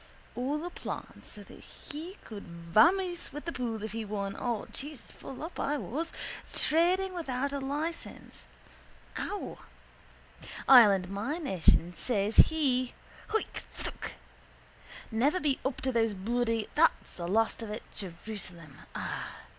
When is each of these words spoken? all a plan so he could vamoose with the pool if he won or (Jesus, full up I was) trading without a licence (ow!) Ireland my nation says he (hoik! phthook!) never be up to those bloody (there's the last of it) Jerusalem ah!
all 0.33 0.65
a 0.65 0.71
plan 0.71 1.21
so 1.23 1.43
he 1.43 2.17
could 2.23 2.41
vamoose 2.73 3.31
with 3.31 3.45
the 3.45 3.51
pool 3.51 3.83
if 3.83 3.91
he 3.91 4.03
won 4.03 4.35
or 4.35 4.65
(Jesus, 4.73 5.11
full 5.11 5.43
up 5.43 5.59
I 5.59 5.77
was) 5.77 6.11
trading 6.55 7.13
without 7.13 7.53
a 7.53 7.59
licence 7.59 8.47
(ow!) 9.19 9.59
Ireland 10.67 11.07
my 11.07 11.37
nation 11.37 11.93
says 11.93 12.35
he 12.37 12.95
(hoik! 13.29 13.61
phthook!) 13.75 14.13
never 15.11 15.39
be 15.39 15.59
up 15.63 15.81
to 15.81 15.91
those 15.91 16.15
bloody 16.15 16.67
(there's 16.73 16.89
the 17.15 17.27
last 17.27 17.61
of 17.61 17.69
it) 17.69 17.83
Jerusalem 17.93 18.79
ah! 18.95 19.35